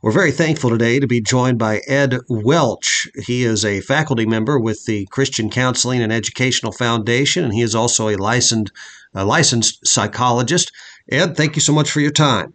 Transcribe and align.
We're 0.00 0.12
very 0.12 0.30
thankful 0.30 0.70
today 0.70 1.00
to 1.00 1.08
be 1.08 1.20
joined 1.20 1.58
by 1.58 1.80
Ed 1.88 2.20
Welch. 2.28 3.08
He 3.26 3.42
is 3.42 3.64
a 3.64 3.80
faculty 3.80 4.26
member 4.26 4.56
with 4.56 4.84
the 4.84 5.06
Christian 5.06 5.50
Counseling 5.50 6.00
and 6.00 6.12
Educational 6.12 6.70
Foundation, 6.70 7.42
and 7.42 7.52
he 7.52 7.62
is 7.62 7.74
also 7.74 8.08
a 8.08 8.14
licensed, 8.14 8.72
a 9.12 9.24
licensed 9.24 9.84
psychologist. 9.84 10.70
Ed, 11.10 11.36
thank 11.36 11.56
you 11.56 11.60
so 11.60 11.72
much 11.72 11.90
for 11.90 11.98
your 11.98 12.12
time. 12.12 12.54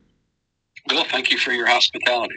Well, 0.88 1.04
thank 1.04 1.32
you 1.32 1.38
for 1.38 1.52
your 1.52 1.68
hospitality. 1.68 2.36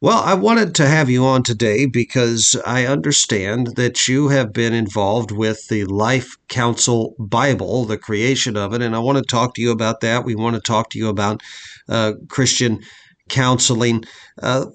Well, 0.00 0.18
I 0.18 0.34
wanted 0.34 0.74
to 0.76 0.88
have 0.88 1.08
you 1.08 1.24
on 1.24 1.44
today 1.44 1.86
because 1.86 2.60
I 2.66 2.86
understand 2.86 3.76
that 3.76 4.08
you 4.08 4.28
have 4.28 4.52
been 4.52 4.72
involved 4.72 5.30
with 5.30 5.68
the 5.68 5.84
Life 5.84 6.36
Counsel 6.48 7.14
Bible, 7.20 7.84
the 7.84 7.98
creation 7.98 8.56
of 8.56 8.74
it, 8.74 8.82
and 8.82 8.96
I 8.96 8.98
want 8.98 9.18
to 9.18 9.24
talk 9.24 9.54
to 9.54 9.62
you 9.62 9.70
about 9.70 10.00
that. 10.00 10.24
We 10.24 10.34
want 10.34 10.56
to 10.56 10.60
talk 10.60 10.90
to 10.90 10.98
you 10.98 11.08
about 11.08 11.40
uh, 11.88 12.14
Christian 12.28 12.80
counseling. 13.28 14.04
Uh, 14.42 14.66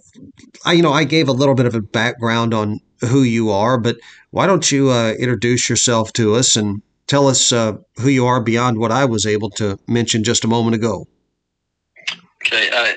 I, 0.65 0.73
you 0.73 0.83
know, 0.83 0.93
I 0.93 1.03
gave 1.03 1.27
a 1.27 1.33
little 1.33 1.55
bit 1.55 1.65
of 1.65 1.75
a 1.75 1.81
background 1.81 2.53
on 2.53 2.79
who 3.01 3.23
you 3.23 3.49
are, 3.49 3.77
but 3.77 3.97
why 4.31 4.47
don't 4.47 4.71
you 4.71 4.89
uh, 4.89 5.13
introduce 5.19 5.69
yourself 5.69 6.13
to 6.13 6.35
us 6.35 6.55
and 6.55 6.81
tell 7.07 7.27
us 7.27 7.51
uh, 7.51 7.73
who 7.97 8.09
you 8.09 8.25
are 8.25 8.41
beyond 8.41 8.77
what 8.77 8.91
I 8.91 9.05
was 9.05 9.25
able 9.25 9.49
to 9.51 9.77
mention 9.87 10.23
just 10.23 10.43
a 10.43 10.47
moment 10.47 10.75
ago? 10.75 11.07
Okay, 12.45 12.69
I, 12.73 12.95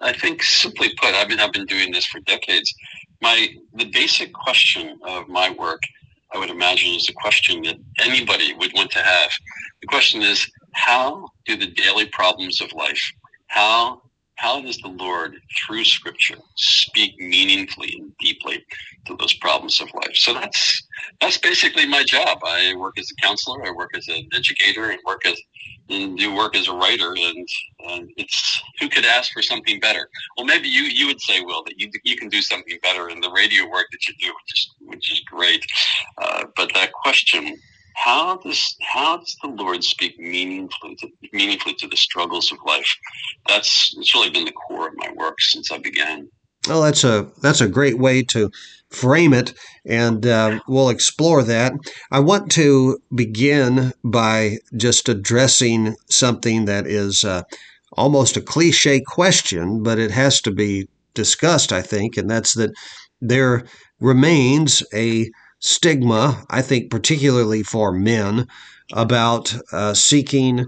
I 0.00 0.12
think 0.12 0.42
simply 0.42 0.92
put, 1.00 1.14
I've 1.14 1.28
been 1.28 1.40
I've 1.40 1.52
been 1.52 1.66
doing 1.66 1.92
this 1.92 2.06
for 2.06 2.20
decades. 2.20 2.72
My 3.20 3.48
the 3.74 3.86
basic 3.86 4.32
question 4.32 4.98
of 5.06 5.28
my 5.28 5.50
work, 5.50 5.80
I 6.34 6.38
would 6.38 6.50
imagine, 6.50 6.94
is 6.94 7.08
a 7.08 7.12
question 7.14 7.62
that 7.62 7.76
anybody 8.02 8.54
would 8.54 8.72
want 8.74 8.90
to 8.92 9.00
have. 9.00 9.30
The 9.80 9.86
question 9.86 10.22
is, 10.22 10.50
how 10.72 11.28
do 11.46 11.56
the 11.56 11.66
daily 11.66 12.06
problems 12.06 12.60
of 12.60 12.72
life, 12.72 13.02
how 13.48 14.02
how 14.36 14.60
does 14.60 14.78
the 14.78 14.88
Lord, 14.88 15.36
through 15.66 15.84
Scripture, 15.84 16.38
speak 16.56 17.18
meaningfully 17.18 17.94
and 17.98 18.12
deeply 18.18 18.64
to 19.06 19.16
those 19.16 19.34
problems 19.34 19.80
of 19.80 19.88
life? 19.94 20.14
So 20.14 20.34
that's 20.34 20.82
that's 21.20 21.38
basically 21.38 21.86
my 21.86 22.04
job. 22.04 22.38
I 22.44 22.74
work 22.76 22.98
as 22.98 23.10
a 23.10 23.26
counselor, 23.26 23.66
I 23.66 23.70
work 23.70 23.90
as 23.96 24.08
an 24.08 24.28
educator, 24.34 24.90
and 24.90 24.98
work 25.06 25.24
as 25.26 25.40
and 25.90 26.18
do 26.18 26.34
work 26.34 26.56
as 26.56 26.68
a 26.68 26.72
writer. 26.72 27.14
And, 27.16 27.48
and 27.90 28.10
it's 28.16 28.62
who 28.80 28.88
could 28.88 29.04
ask 29.04 29.32
for 29.32 29.42
something 29.42 29.80
better? 29.80 30.08
Well, 30.36 30.46
maybe 30.46 30.68
you 30.68 30.82
you 30.82 31.06
would 31.06 31.20
say, 31.20 31.40
Will, 31.40 31.62
that 31.64 31.78
you 31.78 31.90
you 32.04 32.16
can 32.16 32.28
do 32.28 32.42
something 32.42 32.78
better 32.82 33.08
in 33.08 33.20
the 33.20 33.30
radio 33.30 33.68
work 33.70 33.86
that 33.92 34.08
you 34.08 34.14
do, 34.20 34.26
which 34.26 34.52
is 34.52 34.70
which 34.80 35.12
is 35.12 35.20
great. 35.20 35.64
Uh, 36.20 36.44
but 36.56 36.72
that 36.74 36.92
question 36.92 37.56
how 37.94 38.36
does 38.38 38.76
how 38.82 39.18
does 39.18 39.36
the 39.42 39.48
Lord 39.48 39.82
speak 39.84 40.18
meaningfully 40.18 40.96
to, 40.96 41.08
meaningfully 41.32 41.74
to 41.76 41.88
the 41.88 41.96
struggles 41.96 42.52
of 42.52 42.58
life? 42.66 42.92
That's 43.48 43.94
it's 43.98 44.14
really 44.14 44.30
been 44.30 44.44
the 44.44 44.52
core 44.52 44.88
of 44.88 44.94
my 44.96 45.10
work 45.16 45.40
since 45.40 45.70
I 45.70 45.78
began. 45.78 46.28
Well, 46.68 46.82
that's 46.82 47.04
a 47.04 47.30
that's 47.42 47.60
a 47.60 47.68
great 47.68 47.98
way 47.98 48.22
to 48.24 48.50
frame 48.90 49.32
it, 49.34 49.54
and 49.84 50.24
uh, 50.26 50.60
we'll 50.66 50.88
explore 50.88 51.42
that. 51.42 51.72
I 52.10 52.20
want 52.20 52.50
to 52.52 52.98
begin 53.14 53.92
by 54.02 54.58
just 54.76 55.08
addressing 55.08 55.96
something 56.08 56.64
that 56.64 56.86
is 56.86 57.24
uh, 57.24 57.42
almost 57.92 58.36
a 58.36 58.40
cliche 58.40 59.00
question, 59.00 59.82
but 59.82 59.98
it 59.98 60.10
has 60.10 60.40
to 60.42 60.52
be 60.52 60.88
discussed, 61.12 61.72
I 61.72 61.82
think, 61.82 62.16
and 62.16 62.30
that's 62.30 62.54
that 62.54 62.70
there 63.20 63.64
remains 64.00 64.82
a 64.92 65.30
stigma, 65.64 66.44
I 66.50 66.60
think, 66.60 66.90
particularly 66.90 67.62
for 67.62 67.90
men, 67.90 68.46
about 68.92 69.56
uh, 69.72 69.94
seeking 69.94 70.66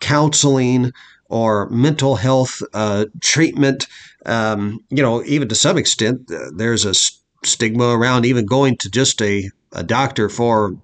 counseling 0.00 0.92
or 1.30 1.68
mental 1.70 2.16
health 2.16 2.62
uh, 2.74 3.06
treatment. 3.22 3.86
Um, 4.26 4.80
you 4.90 5.02
know, 5.02 5.24
even 5.24 5.48
to 5.48 5.54
some 5.54 5.78
extent, 5.78 6.30
uh, 6.30 6.50
there's 6.54 6.84
a 6.84 6.94
stigma 7.42 7.88
around 7.96 8.26
even 8.26 8.44
going 8.44 8.76
to 8.78 8.90
just 8.90 9.22
a, 9.22 9.50
a 9.72 9.82
doctor 9.82 10.28
for, 10.28 10.76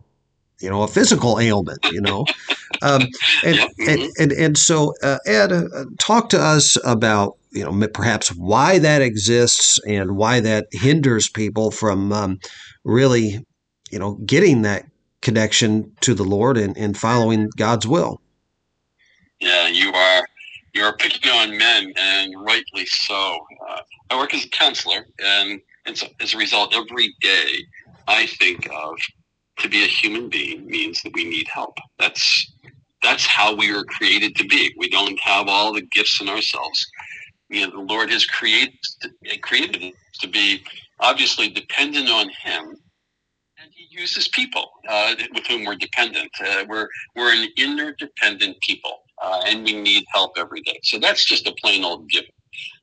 you 0.60 0.70
know, 0.70 0.82
a 0.82 0.88
physical 0.88 1.38
ailment, 1.38 1.84
you 1.92 2.00
know. 2.00 2.24
Um, 2.80 3.02
and, 3.44 3.58
and, 3.86 4.10
and, 4.18 4.32
and, 4.32 4.58
so, 4.58 4.94
uh, 5.02 5.18
Ed, 5.26 5.52
uh, 5.52 5.66
talk 5.98 6.30
to 6.30 6.40
us 6.40 6.78
about, 6.82 7.36
you 7.50 7.62
know, 7.64 7.88
perhaps 7.88 8.28
why 8.34 8.78
that 8.78 9.02
exists 9.02 9.78
and 9.86 10.16
why 10.16 10.40
that 10.40 10.68
hinders 10.72 11.28
people 11.28 11.70
from 11.70 12.10
um, 12.12 12.38
really 12.84 13.44
you 13.90 13.98
know, 13.98 14.12
getting 14.26 14.62
that 14.62 14.86
connection 15.20 15.92
to 16.00 16.14
the 16.14 16.24
Lord 16.24 16.56
and, 16.56 16.76
and 16.76 16.96
following 16.96 17.50
God's 17.56 17.86
will. 17.86 18.20
Yeah, 19.40 19.68
you 19.68 19.92
are 19.92 20.26
you 20.74 20.84
are 20.84 20.96
picking 20.96 21.30
on 21.30 21.56
men, 21.56 21.92
and 21.96 22.32
rightly 22.44 22.86
so. 22.86 23.38
Uh, 23.68 23.80
I 24.10 24.16
work 24.16 24.34
as 24.34 24.44
a 24.44 24.48
counselor, 24.48 25.06
and, 25.18 25.60
and 25.86 25.96
so 25.96 26.06
as 26.20 26.34
a 26.34 26.38
result, 26.38 26.74
every 26.74 27.14
day 27.20 27.64
I 28.06 28.26
think 28.26 28.68
of 28.72 28.96
to 29.58 29.68
be 29.68 29.84
a 29.84 29.88
human 29.88 30.28
being 30.28 30.66
means 30.66 31.02
that 31.02 31.12
we 31.14 31.24
need 31.24 31.48
help. 31.52 31.76
That's 31.98 32.52
that's 33.02 33.26
how 33.26 33.54
we 33.54 33.72
were 33.72 33.84
created 33.84 34.36
to 34.36 34.44
be. 34.44 34.74
We 34.78 34.90
don't 34.90 35.18
have 35.20 35.48
all 35.48 35.72
the 35.72 35.82
gifts 35.82 36.20
in 36.20 36.28
ourselves. 36.28 36.86
You 37.48 37.66
know, 37.66 37.72
the 37.72 37.92
Lord 37.92 38.10
has 38.10 38.24
created 38.26 38.78
created 39.42 39.82
us 39.82 40.18
to 40.20 40.28
be 40.28 40.62
obviously 41.00 41.48
dependent 41.48 42.08
on 42.08 42.28
Him 42.28 42.76
uses 43.90 44.28
people 44.28 44.70
uh, 44.88 45.14
with 45.34 45.46
whom 45.46 45.64
we're 45.64 45.76
dependent. 45.76 46.30
Uh, 46.44 46.64
we're 46.68 46.88
we're 47.16 47.32
an 47.34 47.48
interdependent 47.56 48.60
people, 48.60 49.02
uh, 49.22 49.42
and 49.46 49.64
we 49.64 49.80
need 49.80 50.04
help 50.12 50.32
every 50.38 50.62
day. 50.62 50.78
So 50.82 50.98
that's 50.98 51.24
just 51.24 51.46
a 51.46 51.54
plain 51.60 51.84
old 51.84 52.08
given. 52.08 52.30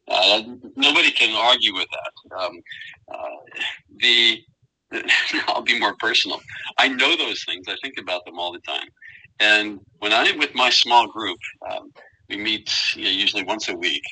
Uh, 0.09 0.44
nobody 0.75 1.12
can 1.12 1.35
argue 1.35 1.73
with 1.73 1.88
that. 1.91 2.38
Um, 2.38 2.59
uh, 3.13 3.59
the, 3.97 4.41
I'll 5.47 5.63
be 5.63 5.79
more 5.79 5.95
personal. 6.00 6.40
I 6.78 6.88
know 6.88 7.18
those 7.18 7.44
things. 7.45 7.66
I 7.68 7.75
think 7.81 7.95
about 8.00 8.25
them 8.25 8.39
all 8.39 8.53
the 8.53 8.59
time. 8.59 8.88
And 9.39 9.79
when 10.00 10.13
I'm 10.13 10.38
with 10.38 10.56
my 10.56 10.69
small 10.69 11.07
group, 11.07 11.38
um, 11.69 11.91
we 12.29 12.38
meet 12.38 12.72
you 12.95 13.03
know, 13.03 13.09
usually 13.09 13.44
once 13.44 13.69
a 13.69 13.75
week. 13.75 14.03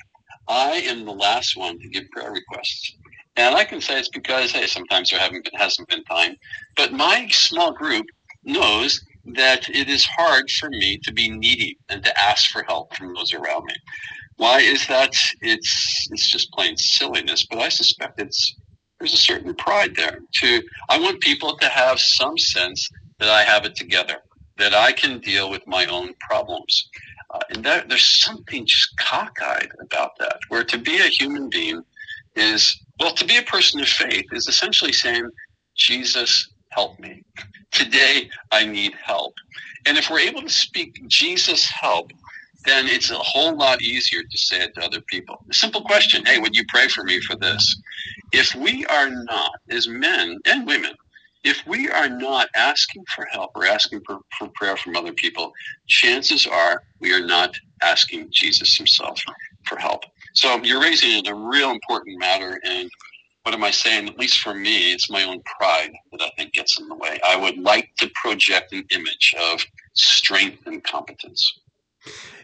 I 0.48 0.74
am 0.88 1.06
the 1.06 1.12
last 1.14 1.58
one 1.58 1.80
to 1.80 1.90
give 1.90 2.04
prayer 2.12 2.32
requests. 2.32 2.96
And 3.38 3.56
I 3.56 3.66
can 3.66 3.82
say 3.82 4.00
it's 4.00 4.10
because, 4.10 4.52
hey, 4.52 4.66
sometimes 4.66 5.10
there 5.10 5.20
haven't 5.20 5.44
been, 5.44 5.60
hasn't 5.60 5.90
been 5.90 6.04
time. 6.06 6.36
But 6.76 6.94
my 6.94 7.28
small 7.32 7.74
group 7.74 8.06
knows 8.44 9.02
that 9.26 9.68
it 9.70 9.90
is 9.90 10.06
hard 10.06 10.50
for 10.52 10.70
me 10.70 11.00
to 11.04 11.12
be 11.12 11.30
needy 11.30 11.78
and 11.90 12.04
to 12.04 12.22
ask 12.22 12.50
for 12.52 12.64
help 12.64 12.96
from 12.96 13.14
those 13.14 13.34
around 13.34 13.66
me. 13.66 13.74
Why 14.38 14.60
is 14.60 14.86
that? 14.88 15.14
It's 15.42 16.08
it's 16.12 16.30
just 16.30 16.52
plain 16.52 16.76
silliness, 16.78 17.46
but 17.50 17.60
I 17.60 17.70
suspect 17.70 18.20
it's 18.20 18.56
there's 19.00 19.14
a 19.14 19.18
certain 19.18 19.56
pride 19.56 19.96
there. 19.96 20.20
To 20.42 20.62
I 20.90 21.00
want 21.00 21.22
people 21.22 21.58
to 21.58 21.70
have 21.70 22.00
some 22.00 22.38
sense 22.38 22.90
that 23.20 23.30
I 23.30 23.44
have 23.44 23.66
it 23.66 23.76
together, 23.76 24.18
that 24.58 24.74
I 24.74 24.92
can 24.92 25.20
deal 25.20 25.50
with 25.50 25.66
my 25.68 25.86
own 25.86 26.14
problems. 26.20 26.90
Uh, 27.34 27.40
and 27.50 27.66
that, 27.66 27.90
there's 27.90 28.22
something 28.24 28.66
just 28.66 28.96
cockeyed 28.98 29.72
about 29.82 30.12
that, 30.20 30.38
where 30.50 30.64
to 30.64 30.78
be 30.78 31.00
a 31.00 31.08
human 31.08 31.50
being 31.50 31.82
is 32.36 32.78
well, 33.00 33.14
to 33.14 33.26
be 33.26 33.38
a 33.38 33.44
person 33.44 33.82
of 33.82 33.88
faith 33.88 34.26
is 34.32 34.48
essentially 34.48 34.94
saying, 34.94 35.30
Jesus, 35.78 36.50
help 36.70 37.00
me. 37.00 37.24
Today, 37.72 38.30
I 38.52 38.66
need 38.66 38.94
help. 39.04 39.34
And 39.86 39.98
if 39.98 40.10
we're 40.10 40.20
able 40.20 40.42
to 40.42 40.50
speak 40.50 40.96
Jesus, 41.08 41.68
help, 41.70 42.12
then 42.66 42.88
it's 42.88 43.12
a 43.12 43.16
whole 43.16 43.58
lot 43.58 43.82
easier 43.82 44.22
to 44.22 44.38
say 44.38 44.62
it 44.64 44.76
to 44.76 44.86
other 44.86 45.02
people. 45.10 45.38
A 45.50 45.54
simple 45.54 45.82
question 45.82 46.26
Hey, 46.26 46.40
would 46.40 46.56
you 46.56 46.64
pray 46.70 46.88
for 46.88 47.04
me 47.04 47.20
for 47.22 47.36
this? 47.36 47.76
If 48.32 48.56
we 48.56 48.86
are 48.88 49.10
not, 49.10 49.52
as 49.70 49.88
men 49.88 50.40
and 50.46 50.68
women, 50.68 50.94
if 51.44 51.66
we 51.68 51.90
are 51.90 52.10
not 52.10 52.50
asking 52.56 53.04
for 53.16 53.28
help 53.32 53.52
or 53.56 53.66
asking 53.66 54.02
for, 54.06 54.20
for 54.38 54.50
prayer 54.56 54.78
from 54.78 54.96
other 54.96 55.14
people, 55.14 55.54
chances 55.88 56.48
are 56.48 56.84
we 57.02 57.14
are 57.14 57.26
not 57.26 57.56
asking 57.84 58.30
Jesus 58.32 58.78
himself 58.78 59.22
for 59.68 59.78
help. 59.78 60.04
So 60.36 60.62
you're 60.64 60.82
raising 60.82 61.28
a 61.28 61.34
real 61.34 61.72
important 61.72 62.20
matter. 62.20 62.60
And 62.64 62.90
what 63.44 63.56
am 63.56 63.64
I 63.64 63.72
saying? 63.72 64.10
At 64.10 64.18
least 64.18 64.40
for 64.40 64.54
me, 64.54 64.92
it's 64.94 65.10
my 65.10 65.24
own 65.24 65.42
pride 65.58 65.92
that 66.12 66.22
I 66.22 66.30
think 66.38 66.54
gets 66.54 66.80
in 66.80 66.88
the 66.88 66.96
way. 66.96 67.20
I 67.28 67.36
would 67.36 67.58
like 67.58 67.90
to 68.00 68.10
project 68.22 68.74
an 68.74 68.84
image 68.92 69.34
of 69.40 69.64
strength 69.94 70.66
and 70.66 70.84
competence. 70.84 71.60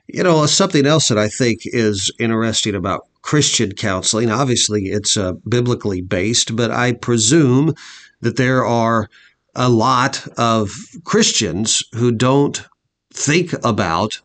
You 0.08 0.24
know, 0.24 0.46
something 0.46 0.86
else 0.86 1.08
that 1.10 1.18
I 1.18 1.28
think 1.28 1.62
is 1.66 2.12
interesting 2.20 2.76
about 2.76 3.08
Christian 3.22 3.74
counseling, 3.74 4.32
obviously 4.32 4.86
it's 4.86 5.16
uh, 5.16 5.34
biblically 5.48 6.02
based, 6.02 6.56
but 6.56 6.72
I 6.72 6.94
presume 6.94 7.76
that 8.22 8.38
there 8.38 8.66
are 8.66 9.10
a 9.56 9.70
lot 9.70 10.28
of 10.38 10.72
Christians 11.04 11.84
who 11.94 12.12
don't 12.12 12.66
think 13.14 13.54
about 13.64 14.22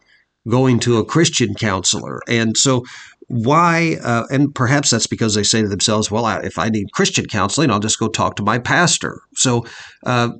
going 0.49 0.79
to 0.81 0.99
a 0.99 1.05
Christian 1.05 1.55
counselor. 1.55 2.21
And 2.29 2.57
so, 2.57 2.85
why, 3.29 3.97
uh, 4.03 4.25
and 4.31 4.55
perhaps 4.55 4.91
that's 4.91 5.07
because 5.07 5.35
they 5.35 5.43
say 5.43 5.63
to 5.63 5.69
themselves, 5.69 6.11
well, 6.11 6.27
if 6.45 6.59
I 6.59 6.69
need 6.69 6.93
Christian 6.93 7.27
counseling, 7.27 7.71
I'll 7.71 7.81
just 7.81 7.99
go 7.99 8.09
talk 8.09 8.37
to 8.37 8.43
my 8.43 8.59
pastor. 8.59 9.21
So, 9.35 9.67
uh, 10.05 10.31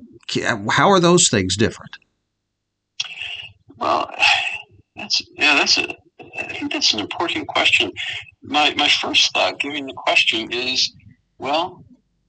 how 0.69 0.89
are 0.89 0.99
those 0.99 1.29
things 1.29 1.55
different? 1.55 1.97
Well, 3.77 4.09
that's, 4.95 5.21
yeah, 5.37 5.55
that's 5.55 5.77
a, 5.77 5.95
I 6.39 6.53
think 6.53 6.71
that's 6.71 6.93
an 6.93 6.99
important 6.99 7.47
question. 7.47 7.91
My, 8.41 8.73
my 8.75 8.87
first 8.87 9.33
thought, 9.33 9.59
giving 9.59 9.85
the 9.85 9.93
question, 9.93 10.51
is 10.51 10.91
well, 11.37 11.83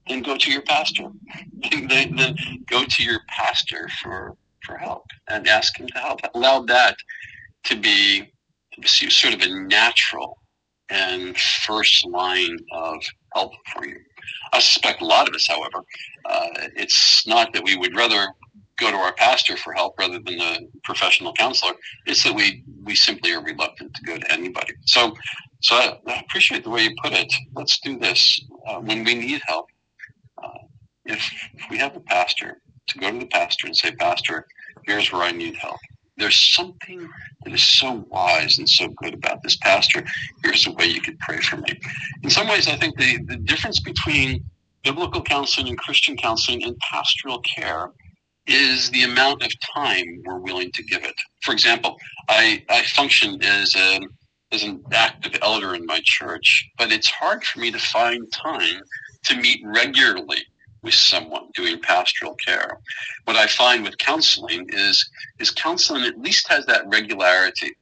then 0.08 0.22
go 0.22 0.37
to 0.37 0.50
your 0.50 0.62
pastor. 0.62 1.04
then, 1.88 2.16
then 2.16 2.37
go 2.69 2.84
to 2.84 3.02
your 3.02 3.20
pastor 3.28 3.88
for, 4.02 4.37
for 4.64 4.76
help 4.76 5.04
and 5.28 5.46
ask 5.46 5.78
him 5.78 5.87
to 5.88 5.99
help. 5.99 6.20
Allow 6.34 6.62
that 6.62 6.96
to 7.64 7.76
be 7.76 8.32
sort 8.84 9.34
of 9.34 9.40
a 9.40 9.49
natural 9.49 10.38
and 10.90 11.37
first 11.38 12.06
line 12.06 12.56
of 12.73 13.02
help 13.35 13.52
for 13.73 13.87
you. 13.87 13.99
I 14.52 14.61
suspect 14.61 15.02
a 15.02 15.06
lot 15.06 15.29
of 15.29 15.35
us, 15.35 15.46
however, 15.46 15.85
uh, 16.25 16.69
it's 16.76 17.26
not 17.26 17.52
that 17.52 17.64
we 17.64 17.76
would 17.76 17.96
rather 17.96 18.26
go 18.79 18.90
to 18.90 18.96
our 18.96 19.12
pastor 19.14 19.56
for 19.56 19.73
help 19.73 19.99
rather 19.99 20.19
than 20.19 20.40
a 20.40 20.58
professional 20.85 21.32
counselor. 21.32 21.73
It's 22.06 22.23
that 22.25 22.35
we 22.35 22.62
we 22.85 22.94
simply 22.94 23.32
are 23.32 23.43
reluctant 23.43 23.94
to 23.94 24.02
go 24.05 24.17
to 24.17 24.32
anybody. 24.32 24.73
So, 24.87 25.14
so 25.61 25.75
I, 25.75 25.99
I 26.06 26.20
appreciate 26.20 26.64
the 26.64 26.70
way 26.70 26.85
you 26.85 26.94
put 27.02 27.12
it. 27.12 27.32
Let's 27.55 27.81
do 27.81 27.99
this 27.99 28.40
uh, 28.67 28.81
when 28.81 29.05
we 29.05 29.14
need 29.14 29.40
help. 29.46 29.67
Uh, 30.43 30.58
if, 31.05 31.19
if 31.55 31.70
we 31.70 31.79
have 31.79 31.96
a 31.96 32.00
pastor, 32.00 32.61
to 32.88 32.99
go 32.99 33.11
to 33.11 33.19
the 33.19 33.26
pastor 33.26 33.67
and 33.67 33.76
say, 33.76 33.93
Pastor, 33.93 34.46
here's 34.87 35.12
where 35.12 35.23
I 35.23 35.32
need 35.32 35.56
help. 35.56 35.79
There's 36.18 36.54
something 36.54 37.08
that 37.44 37.54
is 37.54 37.62
so 37.62 38.04
wise 38.10 38.58
and 38.58 38.68
so 38.68 38.88
good 38.88 39.14
about 39.14 39.42
this, 39.42 39.56
Pastor. 39.56 40.04
Here's 40.42 40.66
a 40.66 40.72
way 40.72 40.86
you 40.86 41.00
could 41.00 41.18
pray 41.20 41.38
for 41.38 41.56
me. 41.56 41.80
In 42.22 42.30
some 42.30 42.48
ways, 42.48 42.68
I 42.68 42.76
think 42.76 42.98
the, 42.98 43.18
the 43.24 43.36
difference 43.36 43.80
between 43.80 44.44
biblical 44.82 45.22
counseling 45.22 45.68
and 45.68 45.78
Christian 45.78 46.16
counseling 46.16 46.64
and 46.64 46.76
pastoral 46.78 47.40
care 47.40 47.92
is 48.46 48.90
the 48.90 49.04
amount 49.04 49.42
of 49.42 49.52
time 49.74 50.04
we're 50.24 50.38
willing 50.38 50.72
to 50.72 50.82
give 50.84 51.04
it. 51.04 51.14
For 51.42 51.52
example, 51.52 51.96
I, 52.28 52.64
I 52.68 52.82
function 52.84 53.42
as 53.42 53.74
a 53.76 54.00
as 54.50 54.62
an 54.62 54.82
active 54.92 55.36
elder 55.42 55.74
in 55.74 55.84
my 55.84 56.00
church, 56.04 56.70
but 56.78 56.90
it's 56.90 57.10
hard 57.10 57.44
for 57.44 57.58
me 57.60 57.70
to 57.70 57.78
find 57.78 58.32
time 58.32 58.80
to 59.24 59.36
meet 59.36 59.60
regularly 59.62 60.38
with 60.82 60.94
someone 60.94 61.48
doing 61.54 61.78
pastoral 61.80 62.34
care. 62.36 62.78
I 63.38 63.46
find 63.46 63.85
with 63.85 63.96
counseling 63.99 64.67
is 64.70 65.08
is 65.38 65.50
counseling 65.50 66.05
at 66.05 66.19
least 66.19 66.49
has 66.49 66.67
that 66.67 66.88
regularity. 66.88 67.76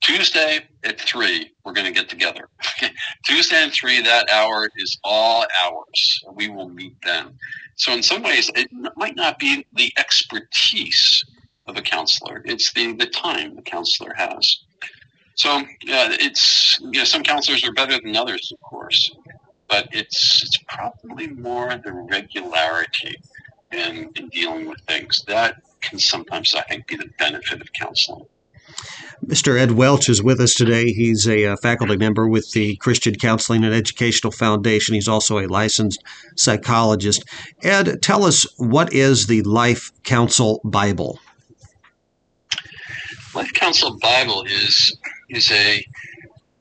Tuesday 0.00 0.60
at 0.82 1.00
three, 1.00 1.52
we're 1.64 1.74
going 1.74 1.86
to 1.86 1.92
get 1.92 2.08
together. 2.08 2.48
Tuesday 3.24 3.62
at 3.62 3.72
three, 3.72 4.02
that 4.02 4.28
hour 4.30 4.68
is 4.76 4.98
all 5.04 5.44
ours. 5.64 6.24
We 6.32 6.48
will 6.48 6.68
meet 6.68 6.96
then. 7.04 7.38
So 7.76 7.92
in 7.92 8.02
some 8.02 8.22
ways, 8.22 8.50
it 8.56 8.68
might 8.96 9.14
not 9.14 9.38
be 9.38 9.64
the 9.74 9.92
expertise 9.96 11.24
of 11.66 11.76
a 11.76 11.82
counselor; 11.82 12.42
it's 12.44 12.72
the 12.72 12.92
the 12.94 13.06
time 13.06 13.54
the 13.54 13.62
counselor 13.62 14.14
has. 14.16 14.58
So 15.34 15.62
it's 15.82 16.78
you 16.80 17.00
know 17.00 17.04
some 17.04 17.22
counselors 17.22 17.64
are 17.64 17.72
better 17.72 17.98
than 18.02 18.16
others, 18.16 18.50
of 18.52 18.60
course, 18.60 19.14
but 19.68 19.88
it's 19.92 20.42
it's 20.42 20.58
probably 20.68 21.28
more 21.28 21.76
the 21.76 21.92
regularity 21.92 23.14
in, 23.72 24.10
in 24.16 24.28
dealing 24.28 24.68
with 24.68 24.80
things 24.82 25.24
that 25.26 25.56
can 25.80 25.98
sometimes 25.98 26.54
I 26.54 26.62
think 26.62 26.86
be 26.86 26.96
the 26.96 27.10
benefit 27.18 27.60
of 27.60 27.72
counseling. 27.72 28.26
Mr. 29.24 29.58
Ed 29.58 29.72
Welch 29.72 30.08
is 30.08 30.22
with 30.22 30.40
us 30.40 30.54
today. 30.54 30.86
He's 30.92 31.28
a 31.28 31.46
uh, 31.46 31.56
faculty 31.56 31.96
member 31.96 32.26
with 32.28 32.50
the 32.52 32.76
Christian 32.76 33.14
Counseling 33.14 33.64
and 33.64 33.74
Educational 33.74 34.32
Foundation. 34.32 34.94
He's 34.94 35.08
also 35.08 35.38
a 35.38 35.46
licensed 35.46 36.02
psychologist. 36.36 37.24
Ed, 37.62 38.02
tell 38.02 38.24
us 38.24 38.46
what 38.58 38.92
is 38.92 39.26
the 39.26 39.42
Life 39.42 39.92
Counsel 40.02 40.60
Bible? 40.64 41.20
Life 43.34 43.52
Counsel 43.54 43.96
Bible 43.98 44.44
is 44.44 44.96
is 45.30 45.50
a 45.50 45.84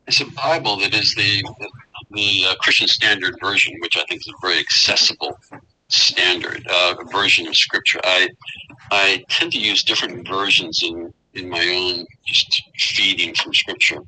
is 0.08 0.22
a 0.22 0.26
Bible 0.32 0.78
that 0.78 0.94
is 0.94 1.16
the 1.16 1.44
the 2.12 2.46
uh, 2.48 2.56
Christian 2.56 2.88
Standard 2.88 3.36
Version, 3.42 3.74
which 3.80 3.98
I 3.98 4.04
think 4.04 4.22
is 4.22 4.28
a 4.28 4.48
very 4.48 4.60
accessible 4.60 5.38
standard 5.92 6.66
uh, 6.70 6.96
version 7.12 7.48
of 7.48 7.56
Scripture. 7.56 8.00
I 8.04 8.30
I 8.92 9.24
tend 9.30 9.52
to 9.54 9.60
use 9.60 9.84
different 9.84 10.28
versions 10.28 10.82
in 10.84 11.14
in 11.34 11.50
my 11.50 11.66
own 11.66 12.06
just 12.26 12.62
feeding 12.78 13.34
from 13.36 13.54
scripture. 13.54 14.00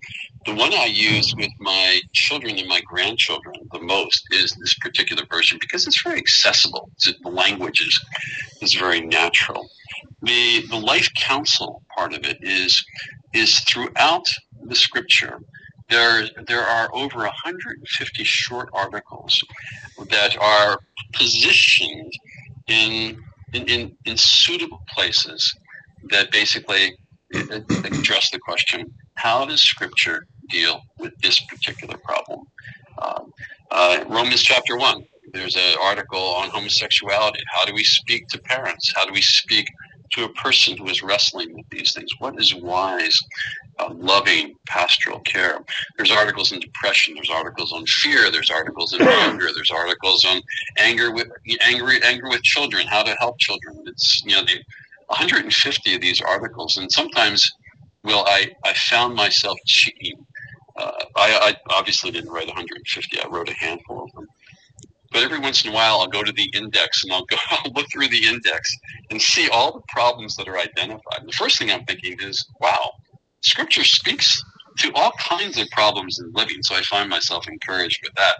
The 0.45 0.55
one 0.55 0.73
I 0.73 0.85
use 0.85 1.33
with 1.37 1.51
my 1.59 2.01
children 2.11 2.59
and 2.59 2.67
my 2.67 2.81
grandchildren 2.81 3.55
the 3.71 3.79
most 3.79 4.25
is 4.31 4.51
this 4.59 4.75
particular 4.79 5.23
version 5.31 5.57
because 5.61 5.87
it's 5.87 6.01
very 6.03 6.19
accessible. 6.19 6.89
the 7.05 7.29
language 7.29 7.79
is, 7.79 8.05
is 8.61 8.73
very 8.73 9.01
natural. 9.01 9.65
The 10.21 10.65
the 10.69 10.79
life 10.79 11.09
counsel 11.15 11.83
part 11.95 12.13
of 12.13 12.25
it 12.25 12.39
is 12.41 12.83
is 13.33 13.59
throughout 13.61 14.25
the 14.63 14.75
scripture. 14.75 15.39
There, 15.89 16.27
there 16.47 16.63
are 16.63 16.89
over 16.93 17.19
150 17.19 18.23
short 18.23 18.69
articles 18.73 19.41
that 20.09 20.37
are 20.37 20.79
positioned 21.13 22.11
in, 22.67 23.17
in, 23.53 23.63
in, 23.69 23.97
in 24.05 24.17
suitable 24.17 24.81
places 24.93 25.55
that 26.09 26.31
basically 26.31 26.95
address 27.33 28.29
the 28.31 28.39
question 28.39 28.93
how 29.15 29.45
does 29.45 29.61
Scripture 29.61 30.25
deal 30.49 30.81
with 30.97 31.13
this 31.21 31.39
particular 31.41 31.97
problem? 31.97 32.41
Um, 33.01 33.31
uh, 33.71 34.03
Romans 34.07 34.43
chapter 34.43 34.77
1, 34.77 35.03
there's 35.33 35.55
an 35.55 35.75
article 35.81 36.19
on 36.19 36.49
homosexuality. 36.49 37.39
How 37.53 37.65
do 37.65 37.73
we 37.73 37.83
speak 37.83 38.27
to 38.29 38.39
parents? 38.39 38.91
How 38.95 39.05
do 39.05 39.13
we 39.13 39.21
speak 39.21 39.67
to 40.11 40.25
a 40.25 40.29
person 40.33 40.77
who 40.77 40.87
is 40.87 41.01
wrestling 41.01 41.53
with 41.53 41.65
these 41.69 41.93
things? 41.93 42.09
What 42.19 42.39
is 42.39 42.53
wise, 42.55 43.17
uh, 43.79 43.93
loving 43.93 44.55
pastoral 44.67 45.19
care? 45.21 45.59
There's 45.97 46.11
articles 46.11 46.51
on 46.51 46.59
depression. 46.59 47.15
There's 47.15 47.29
articles 47.29 47.73
on 47.73 47.85
fear. 47.85 48.31
There's 48.31 48.51
articles 48.51 48.93
on 48.93 49.01
anger. 49.07 49.47
There's 49.53 49.71
articles 49.71 50.25
on 50.25 50.41
anger 50.77 51.11
with 51.11 51.27
anger, 51.65 51.89
anger 52.03 52.29
with 52.29 52.43
children. 52.43 52.87
How 52.87 53.03
to 53.03 53.15
help 53.19 53.39
children. 53.39 53.83
It's 53.85 54.23
you 54.25 54.35
know 54.35 54.43
the 54.43 54.59
150 55.07 55.95
of 55.95 56.01
these 56.01 56.21
articles, 56.21 56.77
and 56.77 56.91
sometimes, 56.91 57.43
well, 58.03 58.25
I, 58.27 58.51
I 58.65 58.73
found 58.73 59.15
myself 59.15 59.57
cheating. 59.65 60.25
Uh, 60.75 60.91
I, 61.15 61.55
I 61.69 61.75
obviously 61.75 62.09
didn't 62.11 62.31
write 62.31 62.47
150. 62.47 63.19
I 63.19 63.27
wrote 63.27 63.49
a 63.49 63.53
handful 63.53 64.03
of 64.03 64.11
them. 64.13 64.25
But 65.11 65.21
every 65.21 65.37
once 65.37 65.63
in 65.63 65.69
a 65.69 65.73
while, 65.73 65.99
I'll 65.99 66.07
go 66.07 66.23
to 66.23 66.31
the 66.31 66.51
index 66.55 67.03
and 67.03 67.13
I'll 67.13 67.25
go 67.25 67.37
I'll 67.51 67.71
look 67.73 67.85
through 67.91 68.07
the 68.07 68.27
index 68.27 68.75
and 69.11 69.21
see 69.21 69.47
all 69.49 69.71
the 69.71 69.81
problems 69.87 70.35
that 70.37 70.47
are 70.47 70.57
identified. 70.57 71.19
And 71.19 71.29
the 71.29 71.33
first 71.33 71.59
thing 71.59 71.71
I'm 71.71 71.85
thinking 71.85 72.17
is, 72.19 72.43
wow, 72.59 72.93
Scripture 73.43 73.83
speaks 73.83 74.41
to 74.79 74.91
all 74.95 75.11
kinds 75.19 75.57
of 75.59 75.67
problems 75.69 76.19
in 76.19 76.31
living. 76.33 76.61
So 76.61 76.75
I 76.75 76.81
find 76.81 77.09
myself 77.09 77.47
encouraged 77.47 77.99
with 78.03 78.13
that. 78.15 78.35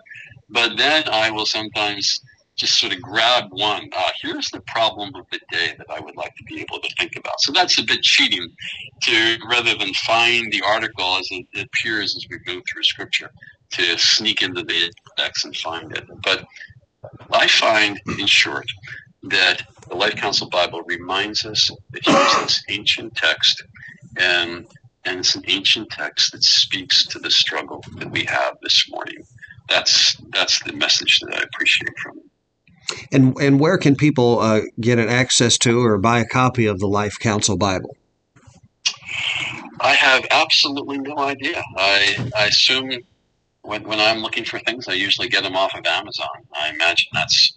But 0.50 0.78
then 0.78 1.04
I 1.10 1.30
will 1.32 1.46
sometimes 1.46 2.20
just 2.56 2.80
sort 2.80 2.94
of 2.94 3.02
grab 3.02 3.46
one. 3.52 3.90
Uh, 3.96 4.10
here's 4.22 4.50
the 4.52 4.62
problem 4.62 5.12
of 5.16 5.26
the 5.32 5.40
day 5.52 5.74
that 5.78 5.88
I 5.90 6.00
would 6.00 6.16
like 6.16 6.36
to 6.36 6.44
be 6.44 6.62
able 6.62 6.80
to 6.80 6.96
think 7.00 7.16
about. 7.16 7.40
So 7.40 7.52
that's 7.52 7.80
a 7.80 7.84
bit 7.84 8.02
cheating 8.02 8.48
to 9.04 9.38
rather 9.50 9.76
than 9.76 9.94
find 10.06 10.52
the 10.52 10.62
article 10.66 11.18
as 11.18 11.28
it 11.32 11.46
appears 11.56 12.16
as 12.16 12.26
we 12.30 12.38
move 12.54 12.64
through 12.72 12.84
scripture 12.84 13.32
to 13.72 13.98
sneak 13.98 14.44
into 14.44 14.64
the 14.64 14.92
index 15.18 15.46
and 15.46 15.56
find 15.58 15.96
it. 15.98 16.06
But 16.24 16.46
I 17.32 17.48
find, 17.48 18.00
in 18.20 18.28
short, 18.28 18.68
that 19.24 19.64
the 19.90 19.96
Life 19.96 20.16
Counsel 20.16 20.50
Bible 20.50 20.84
reminds 20.84 21.46
us 21.46 21.72
that 21.92 22.06
here's 22.06 22.36
this 22.44 22.64
ancient 22.70 23.16
text, 23.16 23.64
and 24.18 24.68
and 25.06 25.20
it's 25.20 25.36
an 25.36 25.44
ancient 25.48 25.90
text 25.90 26.32
that 26.32 26.44
speaks 26.44 27.06
to 27.08 27.20
the 27.20 27.32
struggle 27.32 27.84
that 27.98 28.12
we 28.12 28.26
have 28.26 28.58
this 28.62 28.86
morning. 28.90 29.24
That's 29.70 30.18
that's 30.32 30.62
the 30.64 30.74
message 30.74 31.20
that 31.22 31.38
I 31.38 31.42
appreciate 31.42 31.98
from 32.02 32.20
it. 32.20 33.06
And 33.12 33.38
and 33.40 33.60
where 33.60 33.78
can 33.78 33.96
people 33.96 34.40
uh, 34.40 34.62
get 34.80 35.00
an 35.00 35.10
access 35.10 35.58
to 35.60 35.80
or 35.84 35.98
buy 35.98 36.20
a 36.20 36.26
copy 36.26 36.66
of 36.66 36.80
the 36.80 36.88
Life 36.88 37.18
Counsel 37.20 37.58
Bible? 37.58 37.96
I 39.80 39.94
have 39.94 40.26
absolutely 40.32 41.00
no 41.00 41.18
idea. 41.18 41.62
I 41.78 42.30
I 42.38 42.46
assume 42.46 42.92
when 43.64 43.84
when 43.84 44.00
I'm 44.00 44.20
looking 44.20 44.46
for 44.46 44.60
things, 44.60 44.88
I 44.88 44.94
usually 44.94 45.30
get 45.30 45.44
them 45.44 45.56
off 45.56 45.74
of 45.76 45.86
Amazon. 45.86 46.28
I 46.54 46.70
imagine 46.70 47.08
that's 47.14 47.54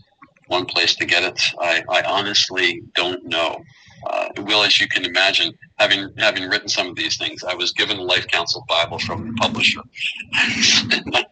one 0.48 0.64
place 0.64 0.94
to 0.96 1.04
get 1.04 1.24
it. 1.24 1.40
I, 1.60 1.82
I 1.88 2.02
honestly 2.02 2.82
don't 2.94 3.24
know. 3.24 3.58
Uh, 4.06 4.28
Will, 4.38 4.62
as 4.62 4.80
you 4.80 4.88
can 4.88 5.04
imagine, 5.04 5.52
having 5.76 6.10
having 6.18 6.48
written 6.48 6.68
some 6.68 6.86
of 6.88 6.96
these 6.96 7.16
things, 7.16 7.42
I 7.44 7.54
was 7.54 7.72
given 7.72 7.96
the 7.96 8.02
Life 8.02 8.26
Counsel 8.28 8.64
Bible 8.68 8.98
from 8.98 9.28
the 9.28 9.32
publisher. 9.34 9.80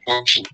Unfortunately, 0.06 0.50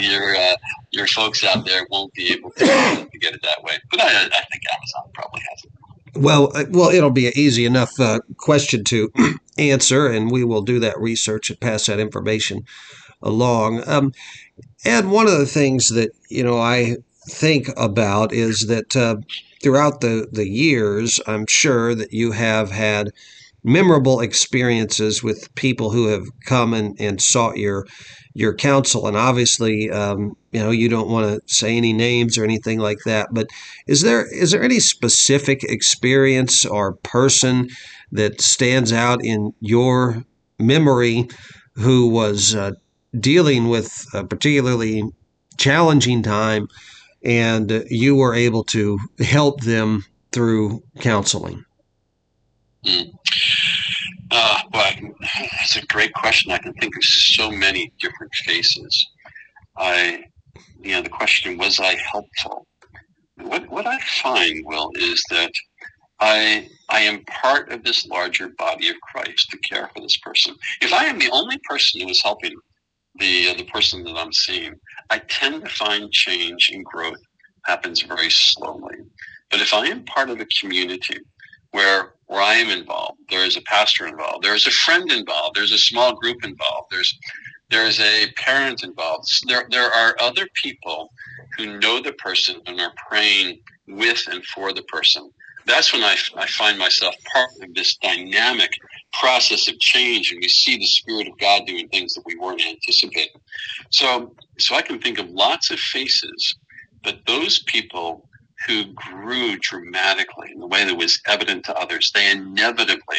your 0.08 0.36
uh, 0.36 0.54
your 0.90 1.06
folks 1.08 1.44
out 1.44 1.64
there 1.66 1.86
won't 1.90 2.12
be 2.14 2.32
able 2.32 2.50
to, 2.52 2.64
to 2.66 3.18
get 3.18 3.34
it 3.34 3.42
that 3.42 3.62
way. 3.62 3.78
But 3.90 4.00
I, 4.00 4.06
I 4.06 4.10
think 4.10 4.62
Amazon 4.72 5.10
probably 5.14 5.42
has 5.50 5.64
it. 5.64 5.70
Well, 6.16 6.50
uh, 6.56 6.64
well, 6.70 6.90
it'll 6.90 7.10
be 7.10 7.26
an 7.26 7.34
easy 7.36 7.64
enough 7.64 7.98
uh, 8.00 8.20
question 8.36 8.84
to 8.84 9.12
answer, 9.58 10.06
and 10.06 10.30
we 10.30 10.44
will 10.44 10.62
do 10.62 10.80
that 10.80 10.98
research 10.98 11.50
and 11.50 11.60
pass 11.60 11.86
that 11.86 12.00
information 12.00 12.64
along. 13.22 13.86
Um, 13.86 14.12
and 14.84 15.10
one 15.10 15.26
of 15.26 15.38
the 15.38 15.46
things 15.46 15.88
that 15.88 16.12
you 16.28 16.42
know 16.42 16.58
I 16.58 16.96
think 17.28 17.68
about 17.76 18.32
is 18.32 18.66
that 18.68 18.96
uh, 18.96 19.16
throughout 19.62 20.00
the, 20.00 20.28
the 20.30 20.48
years, 20.48 21.20
I'm 21.26 21.46
sure 21.48 21.94
that 21.94 22.12
you 22.12 22.32
have 22.32 22.70
had 22.70 23.10
memorable 23.64 24.20
experiences 24.20 25.22
with 25.22 25.54
people 25.54 25.90
who 25.90 26.06
have 26.08 26.26
come 26.44 26.72
and, 26.74 26.96
and 27.00 27.20
sought 27.20 27.56
your 27.56 27.86
your 28.34 28.54
counsel. 28.54 29.08
And 29.08 29.16
obviously, 29.16 29.90
um, 29.90 30.36
you 30.52 30.60
know, 30.60 30.70
you 30.70 30.88
don't 30.88 31.08
want 31.08 31.26
to 31.26 31.52
say 31.52 31.76
any 31.76 31.92
names 31.92 32.38
or 32.38 32.44
anything 32.44 32.78
like 32.78 32.98
that. 33.04 33.28
But 33.32 33.48
is 33.88 34.02
there 34.02 34.26
is 34.32 34.52
there 34.52 34.62
any 34.62 34.78
specific 34.78 35.64
experience 35.64 36.64
or 36.64 36.94
person 36.94 37.68
that 38.12 38.40
stands 38.40 38.92
out 38.92 39.24
in 39.24 39.52
your 39.60 40.24
memory 40.58 41.26
who 41.74 42.08
was 42.08 42.54
uh, 42.54 42.72
dealing 43.18 43.68
with 43.68 44.06
a 44.14 44.24
particularly 44.24 45.02
challenging 45.56 46.22
time, 46.22 46.68
and 47.22 47.84
you 47.88 48.16
were 48.16 48.34
able 48.34 48.64
to 48.64 48.98
help 49.20 49.60
them 49.62 50.04
through 50.32 50.82
counseling? 51.00 51.64
Mm. 52.84 53.12
Uh, 54.30 54.58
well, 54.72 54.92
that's 55.32 55.76
a 55.76 55.86
great 55.86 56.12
question. 56.12 56.52
I 56.52 56.58
can 56.58 56.74
think 56.74 56.96
of 56.96 57.02
so 57.02 57.50
many 57.50 57.92
different 57.98 58.32
faces. 58.34 59.08
I, 59.76 60.24
you 60.82 60.92
know, 60.92 61.02
the 61.02 61.08
question 61.08 61.56
was 61.56 61.80
I 61.80 61.94
helpful? 61.94 62.66
What 63.36 63.68
what 63.70 63.86
I 63.86 63.98
find, 63.98 64.64
Will, 64.66 64.90
is 64.96 65.22
that 65.30 65.52
I 66.20 66.68
I 66.88 67.00
am 67.00 67.24
part 67.24 67.70
of 67.70 67.84
this 67.84 68.06
larger 68.06 68.48
body 68.58 68.88
of 68.88 69.00
Christ 69.00 69.50
to 69.50 69.58
care 69.58 69.88
for 69.94 70.00
this 70.00 70.16
person. 70.18 70.54
If 70.80 70.92
I 70.92 71.04
am 71.04 71.18
the 71.18 71.30
only 71.30 71.58
person 71.68 72.00
who 72.00 72.08
is 72.08 72.20
helping 72.22 72.54
the 73.16 73.50
uh, 73.50 73.54
the 73.54 73.64
person 73.64 74.04
that 74.04 74.16
I'm 74.16 74.32
seeing, 74.32 74.74
I 75.10 75.18
tend 75.18 75.64
to 75.64 75.70
find 75.70 76.12
change 76.12 76.70
and 76.72 76.84
growth 76.84 77.18
happens 77.64 78.02
very 78.02 78.30
slowly. 78.30 78.96
But 79.50 79.60
if 79.60 79.72
I 79.72 79.86
am 79.86 80.04
part 80.04 80.30
of 80.30 80.40
a 80.40 80.46
community 80.60 81.18
where 81.70 82.14
where 82.26 82.42
I 82.42 82.54
am 82.54 82.68
involved, 82.68 83.20
there 83.30 83.44
is 83.44 83.56
a 83.56 83.62
pastor 83.62 84.06
involved, 84.06 84.44
there 84.44 84.54
is 84.54 84.66
a 84.66 84.70
friend 84.70 85.10
involved, 85.10 85.56
there's 85.56 85.72
a 85.72 85.78
small 85.78 86.14
group 86.14 86.44
involved, 86.44 86.88
there's 86.90 87.18
there's 87.70 88.00
a 88.00 88.28
parent 88.36 88.84
involved. 88.84 89.28
There 89.48 89.66
there 89.70 89.92
are 89.92 90.16
other 90.20 90.46
people 90.62 91.12
who 91.56 91.78
know 91.78 92.02
the 92.02 92.12
person 92.14 92.60
and 92.66 92.80
are 92.80 92.92
praying 93.10 93.60
with 93.88 94.22
and 94.30 94.44
for 94.46 94.72
the 94.74 94.82
person. 94.84 95.30
That's 95.66 95.92
when 95.92 96.04
I, 96.04 96.16
I 96.36 96.46
find 96.46 96.78
myself 96.78 97.14
part 97.34 97.50
of 97.62 97.74
this 97.74 97.96
dynamic 97.98 98.70
process 99.14 99.68
of 99.68 99.78
change 99.80 100.32
and 100.32 100.40
we 100.42 100.48
see 100.48 100.76
the 100.78 100.86
spirit 100.86 101.28
of 101.28 101.38
God 101.38 101.62
doing 101.66 101.88
things 101.88 102.14
that 102.14 102.24
we 102.26 102.36
weren't 102.36 102.62
anticipating. 102.66 103.40
So 103.90 104.34
so 104.58 104.76
I 104.76 104.82
can 104.82 105.00
think 105.00 105.18
of 105.18 105.28
lots 105.30 105.70
of 105.70 105.78
faces, 105.80 106.56
but 107.04 107.20
those 107.26 107.62
people 107.64 108.28
who 108.66 108.84
grew 108.94 109.56
dramatically 109.60 110.50
in 110.52 110.60
the 110.60 110.66
way 110.66 110.84
that 110.84 110.96
was 110.96 111.20
evident 111.26 111.64
to 111.66 111.76
others. 111.78 112.10
They 112.14 112.30
inevitably 112.30 113.18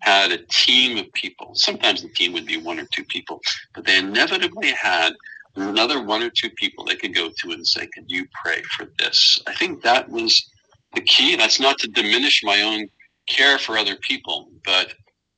had 0.00 0.32
a 0.32 0.38
team 0.50 0.98
of 0.98 1.12
people. 1.14 1.52
Sometimes 1.54 2.02
the 2.02 2.10
team 2.10 2.32
would 2.34 2.46
be 2.46 2.58
one 2.58 2.80
or 2.80 2.86
two 2.94 3.04
people, 3.04 3.40
but 3.74 3.86
they 3.86 3.98
inevitably 3.98 4.72
had 4.72 5.12
another 5.56 6.02
one 6.04 6.22
or 6.22 6.30
two 6.30 6.50
people 6.56 6.84
they 6.84 6.96
could 6.96 7.14
go 7.14 7.30
to 7.40 7.52
and 7.52 7.66
say, 7.66 7.88
Could 7.94 8.06
you 8.08 8.26
pray 8.44 8.62
for 8.76 8.86
this? 8.98 9.40
I 9.46 9.54
think 9.54 9.82
that 9.82 10.08
was 10.10 10.50
the 10.94 11.02
key. 11.02 11.36
That's 11.36 11.60
not 11.60 11.78
to 11.80 11.88
diminish 11.88 12.42
my 12.44 12.62
own 12.62 12.88
care 13.28 13.58
for 13.58 13.78
other 13.78 13.96
people, 13.96 14.50
but 14.64 14.94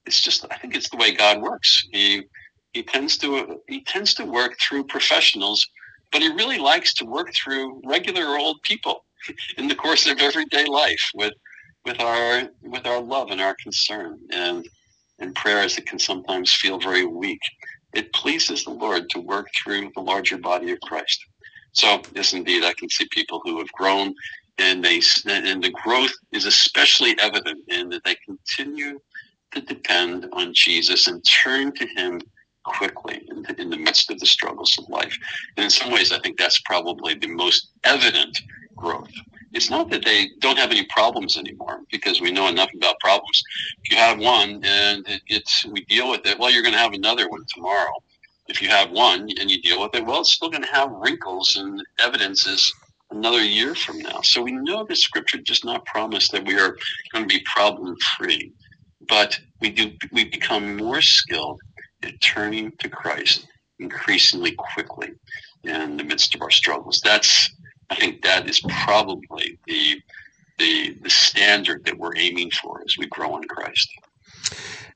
it's 0.07 0.21
just 0.21 0.47
I 0.51 0.57
think 0.59 0.75
it's 0.75 0.91
the 0.91 0.97
way 0.97 1.13
God 1.15 1.41
works. 1.43 1.87
He 1.93 2.23
he 2.73 2.83
tends 2.83 3.19
to 3.19 3.59
he 3.69 3.85
tends 3.85 4.15
to 4.15 4.25
work 4.25 4.57
through 4.61 4.85
professionals, 4.85 5.67
but 6.13 6.23
he 6.23 6.29
really 6.29 6.59
likes 6.59 6.95
to 6.95 7.05
work 7.05 7.29
through 7.35 7.83
regular 7.87 8.39
old 8.39 8.59
people 8.63 9.05
in 9.59 9.69
the 9.69 9.75
course 9.75 10.07
of 10.07 10.19
everyday 10.21 10.65
life 10.67 11.11
with 11.15 11.33
with 11.85 12.01
our 12.01 12.49
with 12.63 12.87
our 12.87 13.01
love 13.01 13.31
and 13.31 13.41
our 13.41 13.57
concern 13.63 14.19
and 14.33 14.67
and 15.19 15.35
prayers 15.35 15.77
that 15.77 15.87
can 15.87 15.99
sometimes 15.99 16.53
feel 16.53 16.79
very 16.79 17.07
weak. 17.07 17.41
It 17.93 18.13
pleases 18.13 18.65
the 18.65 18.71
Lord 18.71 19.11
to 19.11 19.21
work 19.21 19.49
through 19.55 19.91
the 19.95 20.01
larger 20.01 20.39
body 20.39 20.73
of 20.73 20.81
Christ. 20.81 21.25
So 21.73 22.03
yes, 22.15 22.33
indeed, 22.33 22.65
I 22.65 22.73
can 22.75 22.89
see 22.89 23.07
people 23.11 23.41
who 23.45 23.59
have 23.59 23.71
grown, 23.73 24.15
and 24.59 24.85
they 24.85 25.01
and 25.27 25.63
the 25.63 25.75
growth 25.83 26.13
is 26.33 26.47
especially 26.47 27.17
evident 27.21 27.61
in 27.69 27.89
that 27.91 28.05
they 28.05 28.17
continue 28.25 28.99
to 29.53 29.61
depend 29.61 30.27
on 30.33 30.55
Jesus 30.55 31.07
and 31.07 31.25
turn 31.25 31.73
to 31.73 31.87
Him 31.87 32.21
quickly 32.65 33.23
in 33.29 33.43
the, 33.43 33.61
in 33.61 33.71
the 33.71 33.77
midst 33.77 34.11
of 34.11 34.21
the 34.21 34.27
struggles 34.27 34.77
of 34.79 34.89
life. 34.89 35.17
And 35.57 35.65
in 35.65 35.71
some 35.71 35.91
ways, 35.91 36.13
I 36.13 36.19
think 36.21 36.39
that's 36.39 36.61
probably 36.63 37.15
the 37.15 37.29
most 37.29 37.71
evident 37.85 38.41
growth. 38.77 39.11
It's 39.61 39.69
not 39.69 39.91
that 39.91 40.07
they 40.07 40.31
don't 40.39 40.57
have 40.57 40.71
any 40.71 40.87
problems 40.87 41.37
anymore 41.37 41.83
because 41.93 42.19
we 42.19 42.33
know 42.33 42.49
enough 42.49 42.71
about 42.75 42.99
problems. 42.99 43.43
If 43.85 43.91
you 43.91 43.99
have 43.99 44.19
one 44.19 44.65
and 44.65 45.07
it, 45.07 45.21
it's 45.27 45.67
we 45.67 45.85
deal 45.85 46.11
with 46.11 46.25
it, 46.25 46.39
well, 46.39 46.51
you're 46.51 46.63
going 46.63 46.73
to 46.73 46.79
have 46.79 46.95
another 46.95 47.29
one 47.29 47.45
tomorrow. 47.55 47.93
If 48.49 48.63
you 48.63 48.71
have 48.71 48.91
one 48.91 49.29
and 49.39 49.51
you 49.51 49.61
deal 49.61 49.83
with 49.83 49.95
it, 49.95 50.07
well, 50.07 50.21
it's 50.21 50.33
still 50.33 50.49
going 50.49 50.63
to 50.63 50.73
have 50.73 50.91
wrinkles 50.91 51.57
and 51.57 51.79
evidences 52.03 52.73
another 53.11 53.45
year 53.45 53.75
from 53.75 53.99
now. 53.99 54.23
So 54.23 54.41
we 54.41 54.53
know 54.53 54.87
that 54.87 54.97
Scripture 54.97 55.43
does 55.45 55.63
not 55.63 55.85
promise 55.85 56.31
that 56.31 56.47
we 56.47 56.59
are 56.59 56.75
going 57.13 57.29
to 57.29 57.39
be 57.39 57.45
problem 57.55 57.95
free, 58.17 58.55
but 59.11 59.39
we 59.61 59.69
do 59.69 59.93
we 60.11 60.25
become 60.25 60.79
more 60.79 61.03
skilled 61.03 61.61
at 62.03 62.19
turning 62.23 62.73
to 62.79 62.89
Christ 62.89 63.47
increasingly 63.79 64.53
quickly 64.53 65.11
in 65.65 65.99
the 65.99 66.05
midst 66.05 66.35
of 66.35 66.41
our 66.41 66.51
struggles. 66.51 67.03
That's 67.05 67.51
I 67.91 67.97
think 67.97 68.23
that 68.23 68.49
is 68.49 68.61
probably 68.85 69.50
the 69.71 70.03
the, 70.59 70.95
the 71.01 71.09
standard 71.09 71.87
that 71.87 71.97
we're 71.97 72.17
aiming 72.17 72.51
for 72.51 72.83
as 72.85 72.95
we 72.99 73.07
grow 73.07 73.35
in 73.39 73.45
Christ. 73.45 73.89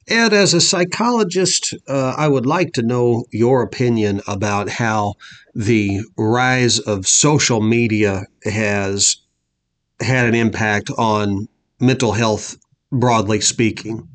Ed, 0.07 0.35
as 0.35 0.53
a 0.53 0.61
psychologist, 0.61 1.75
uh, 1.89 2.15
I 2.19 2.29
would 2.29 2.45
like 2.45 2.75
to 2.75 2.83
know 2.83 3.25
your 3.33 3.63
opinion 3.63 4.21
about 4.27 4.69
how 4.69 5.15
the 5.55 6.03
rise 6.19 6.79
of 6.81 7.07
social 7.07 7.63
media 7.63 8.25
has 8.45 9.17
had 10.01 10.27
an 10.27 10.35
impact 10.35 10.91
on 10.99 11.49
mental 11.81 12.13
health, 12.13 12.59
broadly 12.93 13.41
speaking. 13.41 14.07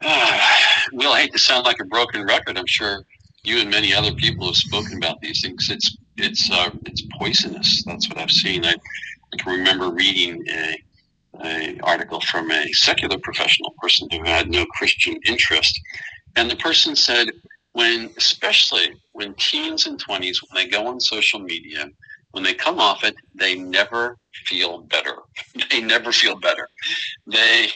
Uh, 0.00 0.40
well, 0.92 1.12
I 1.12 1.20
hate 1.20 1.32
to 1.34 1.38
sound 1.38 1.64
like 1.64 1.78
a 1.80 1.84
broken 1.84 2.26
record. 2.26 2.58
I'm 2.58 2.66
sure 2.66 3.04
you 3.44 3.60
and 3.60 3.70
many 3.70 3.94
other 3.94 4.12
people 4.12 4.46
have 4.46 4.56
spoken 4.56 4.96
about 4.96 5.20
these 5.20 5.40
things. 5.40 5.68
It's 5.70 5.96
it's 6.16 6.50
uh, 6.50 6.70
it's 6.86 7.02
poisonous. 7.18 7.82
That's 7.84 8.08
what 8.08 8.18
I've 8.18 8.30
seen. 8.30 8.64
I, 8.64 8.74
I 9.32 9.36
can 9.38 9.52
remember 9.52 9.90
reading 9.90 10.44
a, 10.48 10.76
a 11.44 11.80
article 11.82 12.20
from 12.20 12.50
a 12.50 12.66
secular 12.72 13.18
professional 13.22 13.74
person 13.80 14.08
who 14.10 14.22
had 14.24 14.50
no 14.50 14.64
Christian 14.66 15.16
interest, 15.26 15.78
and 16.36 16.50
the 16.50 16.56
person 16.56 16.94
said, 16.96 17.28
when 17.72 18.10
especially 18.18 18.92
when 19.12 19.34
teens 19.34 19.86
and 19.86 19.98
twenties, 19.98 20.40
when 20.42 20.62
they 20.64 20.70
go 20.70 20.86
on 20.86 21.00
social 21.00 21.40
media, 21.40 21.86
when 22.32 22.44
they 22.44 22.54
come 22.54 22.78
off 22.78 23.04
it, 23.04 23.14
they 23.34 23.54
never 23.54 24.16
feel 24.46 24.78
better. 24.82 25.16
They 25.70 25.80
never 25.80 26.12
feel 26.12 26.38
better. 26.38 26.68
They 27.26 27.68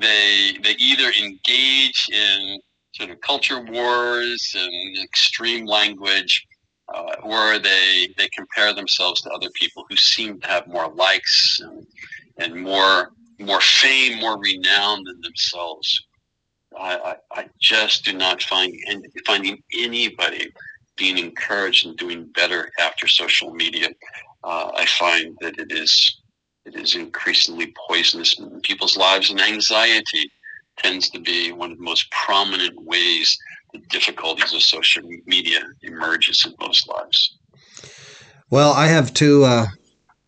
they 0.00 0.58
they 0.62 0.74
either 0.78 1.10
engage 1.18 2.08
in 2.12 2.58
sort 2.94 3.10
of 3.10 3.20
culture 3.20 3.62
wars 3.62 4.54
and 4.56 4.98
extreme 5.04 5.66
language, 5.66 6.46
uh, 6.94 7.16
or 7.22 7.58
they 7.58 8.08
they 8.16 8.28
compare 8.28 8.72
themselves 8.72 9.20
to 9.22 9.30
other 9.30 9.50
people 9.54 9.84
who 9.88 9.96
seem 9.96 10.40
to 10.40 10.48
have 10.48 10.66
more 10.68 10.88
likes 10.92 11.58
and, 11.60 11.86
and 12.38 12.62
more 12.62 13.10
more 13.38 13.60
fame, 13.60 14.18
more 14.20 14.38
renown 14.38 15.02
than 15.04 15.20
themselves. 15.20 16.06
I, 16.78 16.96
I, 17.32 17.40
I 17.40 17.48
just 17.60 18.04
do 18.04 18.12
not 18.12 18.42
find 18.42 18.72
and 18.88 19.04
finding 19.26 19.58
anybody 19.76 20.50
being 20.96 21.18
encouraged 21.18 21.86
and 21.86 21.96
doing 21.96 22.30
better 22.34 22.70
after 22.80 23.06
social 23.06 23.52
media. 23.52 23.88
Uh, 24.42 24.70
I 24.74 24.86
find 24.86 25.36
that 25.40 25.58
it 25.58 25.72
is 25.72 26.22
it 26.64 26.74
is 26.74 26.94
increasingly 26.94 27.72
poisonous 27.88 28.38
in 28.38 28.60
people's 28.62 28.96
lives, 28.96 29.30
and 29.30 29.40
anxiety 29.40 30.30
tends 30.78 31.10
to 31.10 31.20
be 31.20 31.52
one 31.52 31.72
of 31.72 31.78
the 31.78 31.84
most 31.84 32.10
prominent 32.10 32.74
ways 32.84 33.36
difficulties 33.88 34.52
of 34.52 34.62
social 34.62 35.02
media 35.26 35.60
emerges 35.82 36.44
in 36.46 36.54
most 36.60 36.88
lives. 36.88 37.38
Well, 38.50 38.72
I 38.72 38.86
have 38.86 39.12
two 39.12 39.44
uh, 39.44 39.66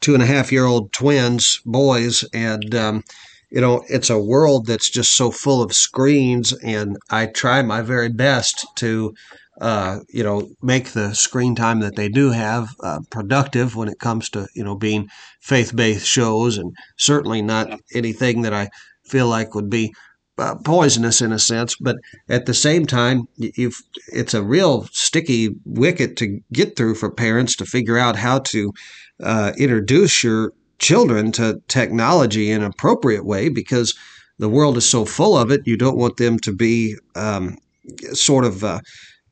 two 0.00 0.14
and 0.14 0.22
a 0.22 0.26
half 0.26 0.50
year 0.50 0.64
old 0.64 0.92
twins, 0.92 1.60
boys, 1.64 2.24
and 2.32 2.74
um, 2.74 3.04
you 3.50 3.60
know 3.60 3.84
it's 3.88 4.10
a 4.10 4.18
world 4.18 4.66
that's 4.66 4.90
just 4.90 5.16
so 5.16 5.30
full 5.30 5.62
of 5.62 5.72
screens, 5.72 6.52
and 6.64 6.96
I 7.10 7.26
try 7.26 7.62
my 7.62 7.82
very 7.82 8.08
best 8.08 8.66
to. 8.76 9.14
Uh, 9.60 9.98
you 10.08 10.22
know, 10.22 10.48
make 10.62 10.90
the 10.90 11.12
screen 11.14 11.56
time 11.56 11.80
that 11.80 11.96
they 11.96 12.08
do 12.08 12.30
have 12.30 12.68
uh, 12.80 13.00
productive 13.10 13.74
when 13.74 13.88
it 13.88 13.98
comes 13.98 14.30
to 14.30 14.46
you 14.54 14.62
know 14.62 14.76
being 14.76 15.08
faith-based 15.40 16.06
shows, 16.06 16.56
and 16.56 16.72
certainly 16.96 17.42
not 17.42 17.80
anything 17.92 18.42
that 18.42 18.54
I 18.54 18.68
feel 19.04 19.26
like 19.26 19.56
would 19.56 19.68
be 19.68 19.92
uh, 20.38 20.54
poisonous 20.64 21.21
in 21.21 21.33
a 21.33 21.38
sense, 21.38 21.76
but 21.76 21.97
at 22.28 22.47
the 22.47 22.54
same 22.54 22.87
time, 22.87 23.28
it's 23.38 24.35
a 24.35 24.42
real 24.42 24.87
sticky 24.92 25.50
wicket 25.64 26.16
to 26.16 26.40
get 26.52 26.76
through 26.76 26.95
for 26.95 27.11
parents 27.11 27.57
to 27.57 27.66
figure 27.66 27.99
out 27.99 28.16
how 28.16 28.38
to 28.38 28.73
uh, 29.23 29.52
introduce 29.59 30.23
your 30.23 30.52
children 30.78 31.33
to 31.33 31.61
technology 31.68 32.50
in 32.50 32.62
an 32.62 32.71
appropriate 32.71 33.25
way 33.25 33.49
because 33.49 33.95
the 34.38 34.49
world 34.49 34.76
is 34.76 34.88
so 34.88 35.04
full 35.04 35.37
of 35.37 35.50
it. 35.50 35.66
You 35.66 35.76
don't 35.76 35.97
want 35.97 36.16
them 36.16 36.38
to 36.40 36.52
be 36.52 36.97
um, 37.16 37.59
sort 38.12 38.45
of 38.45 38.62
uh, 38.62 38.80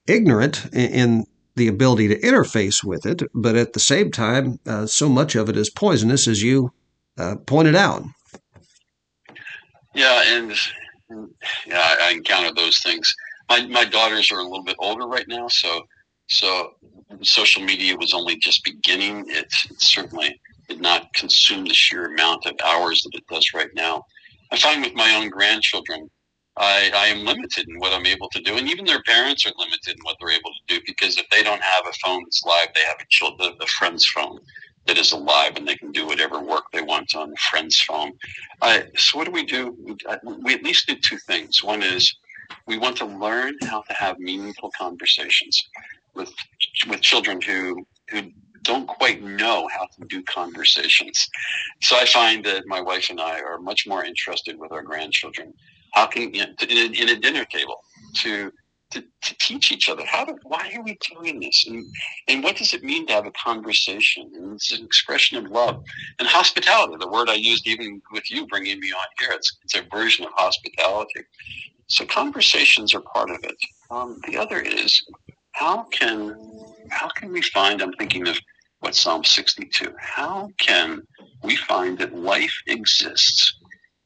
ignorant 0.06 0.66
in, 0.72 0.90
in, 0.90 1.24
the 1.54 1.68
ability 1.68 2.06
to 2.06 2.20
interface 2.20 2.84
with 2.84 3.06
it, 3.06 3.22
but 3.34 3.56
at 3.56 3.72
the 3.72 3.80
same 3.80 4.10
time, 4.10 4.60
uh, 4.66 4.84
so 4.84 5.08
much 5.08 5.34
of 5.34 5.48
it 5.48 5.56
is 5.56 5.70
poisonous, 5.70 6.28
as 6.28 6.42
you 6.42 6.70
uh, 7.16 7.36
pointed 7.46 7.74
out. 7.74 8.04
Yeah, 9.94 10.22
and 10.26 10.54
yeah, 11.10 11.96
I 12.02 12.12
encounter 12.12 12.52
those 12.54 12.78
things. 12.82 13.08
My 13.48 13.66
my 13.66 13.84
daughters 13.84 14.30
are 14.32 14.40
a 14.40 14.44
little 14.44 14.64
bit 14.64 14.76
older 14.78 15.06
right 15.06 15.26
now, 15.28 15.48
so 15.48 15.82
so 16.28 16.72
social 17.22 17.62
media 17.62 17.96
was 17.96 18.12
only 18.14 18.36
just 18.38 18.64
beginning. 18.64 19.24
It, 19.28 19.46
it 19.70 19.80
certainly 19.82 20.40
did 20.68 20.80
not 20.80 21.12
consume 21.14 21.64
the 21.64 21.74
sheer 21.74 22.06
amount 22.12 22.46
of 22.46 22.54
hours 22.64 23.02
that 23.02 23.16
it 23.18 23.26
does 23.28 23.46
right 23.54 23.70
now. 23.74 24.02
I 24.50 24.56
find 24.58 24.82
with 24.82 24.94
my 24.94 25.14
own 25.16 25.30
grandchildren, 25.30 26.08
I, 26.56 26.90
I 26.94 27.06
am 27.08 27.24
limited 27.24 27.66
in 27.68 27.78
what 27.78 27.92
I'm 27.92 28.06
able 28.06 28.28
to 28.30 28.42
do, 28.42 28.56
and 28.56 28.68
even 28.68 28.84
their 28.84 29.02
parents 29.04 29.46
are 29.46 29.52
limited 29.58 29.96
in 29.96 30.02
what 30.02 30.16
they're 30.20 30.30
able 30.30 30.50
to 30.50 30.74
do 30.74 30.80
because 30.86 31.18
if 31.18 31.26
they 31.30 31.42
don't 31.42 31.62
have 31.62 31.84
a 31.88 31.92
phone 32.04 32.22
that's 32.24 32.42
live, 32.46 32.68
they 32.74 32.82
have 32.82 32.96
a, 33.00 33.06
child, 33.10 33.40
a 33.60 33.66
friend's 33.66 34.06
phone 34.06 34.38
that 34.86 34.98
is 34.98 35.12
alive, 35.12 35.52
and 35.56 35.66
they 35.68 35.76
can 35.76 35.92
do 35.92 36.06
whatever 36.06 36.40
work 36.40 36.64
on 37.14 37.32
a 37.32 37.36
friend's 37.50 37.80
phone. 37.80 38.12
I, 38.62 38.80
uh, 38.80 38.82
so 38.96 39.18
what 39.18 39.26
do 39.26 39.32
we 39.32 39.44
do? 39.44 39.76
We, 39.78 39.96
we 40.42 40.54
at 40.54 40.62
least 40.62 40.86
do 40.86 40.96
two 40.96 41.18
things. 41.18 41.62
One 41.62 41.82
is 41.82 42.14
we 42.66 42.78
want 42.78 42.96
to 42.98 43.06
learn 43.06 43.54
how 43.62 43.82
to 43.82 43.94
have 43.94 44.18
meaningful 44.18 44.70
conversations 44.78 45.68
with 46.14 46.32
with 46.88 47.00
children 47.00 47.40
who 47.40 47.86
who 48.10 48.22
don't 48.62 48.88
quite 48.88 49.22
know 49.22 49.68
how 49.76 49.86
to 49.86 50.06
do 50.08 50.22
conversations. 50.24 51.28
So 51.82 51.96
I 51.96 52.04
find 52.04 52.44
that 52.44 52.66
my 52.66 52.80
wife 52.80 53.10
and 53.10 53.20
I 53.20 53.40
are 53.40 53.58
much 53.58 53.86
more 53.86 54.04
interested 54.04 54.58
with 54.58 54.72
our 54.72 54.82
grandchildren 54.82 55.52
how 55.96 56.06
can 56.06 56.32
you 56.34 56.44
in, 56.68 56.94
in 56.94 57.08
a 57.08 57.16
dinner 57.16 57.44
table 57.46 57.80
to 58.16 58.52
to, 58.90 59.00
to 59.00 59.34
teach 59.38 59.72
each 59.72 59.88
other. 59.88 60.04
How 60.06 60.24
to 60.24 60.34
why 60.44 60.72
are 60.74 60.82
we 60.82 60.98
doing 61.14 61.40
this? 61.40 61.66
And 61.66 61.84
and 62.28 62.42
what 62.42 62.56
does 62.56 62.74
it 62.74 62.84
mean 62.84 63.06
to 63.06 63.12
have 63.14 63.26
a 63.26 63.32
conversation? 63.32 64.30
And 64.34 64.54
it's 64.54 64.72
an 64.72 64.84
expression 64.84 65.38
of 65.38 65.50
love. 65.50 65.82
And 66.18 66.28
hospitality 66.28 66.94
the 66.98 67.08
word 67.08 67.28
i 67.28 67.34
used 67.34 67.66
even 67.66 68.00
with 68.12 68.30
you 68.30 68.46
bringing 68.46 68.80
me 68.80 68.92
on 68.92 69.06
here 69.18 69.30
it's, 69.32 69.58
it's 69.64 69.74
a 69.76 69.82
version 69.94 70.24
of 70.24 70.32
hospitality. 70.34 71.24
So 71.88 72.04
conversations 72.06 72.94
are 72.94 73.02
part 73.02 73.30
of 73.30 73.38
it. 73.44 73.56
Um, 73.90 74.20
the 74.26 74.36
other 74.36 74.60
is 74.60 75.00
how 75.52 75.84
can 75.84 76.36
how 76.90 77.08
can 77.08 77.32
we 77.32 77.40
find 77.42 77.80
i'm 77.80 77.92
thinking 77.94 78.28
of 78.28 78.38
what 78.80 78.94
psalm 78.94 79.24
62 79.24 79.92
how 79.98 80.48
can 80.58 81.00
we 81.42 81.56
find 81.56 81.98
that 81.98 82.14
life 82.14 82.54
exists 82.66 83.58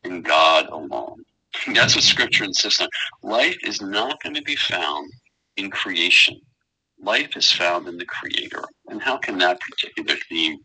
in 0.05 0.23
god 0.23 0.69
alone 0.69 1.25
that's 1.75 1.95
what 1.95 2.05
scripture 2.05 2.45
insists 2.45 2.81
on. 2.81 2.89
Life 3.23 3.59
is 3.65 3.81
not 3.81 4.23
going 4.23 4.35
to 4.35 4.43
be 4.43 4.57
found 4.57 5.11
in 5.57 5.71
creation. 5.71 6.41
Life 7.03 7.37
is 7.37 7.51
found 7.51 7.89
in 7.89 7.97
the 7.97 8.07
creator. 8.07 8.63
And 8.89 9.03
how 9.03 9.17
can 9.17 9.39
that 9.39 9.59
particular 9.61 10.19
theme 10.29 10.59